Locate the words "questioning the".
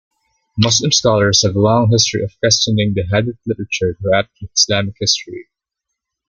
2.39-3.03